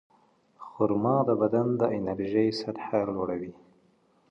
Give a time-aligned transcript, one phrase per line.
[0.67, 3.53] خرما د بدن د انرژۍ سطحه لوړوي.